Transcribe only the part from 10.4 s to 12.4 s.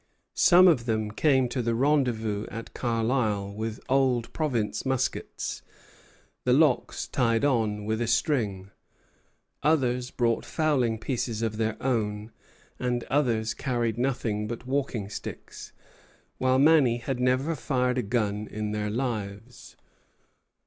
fowling pieces of their own,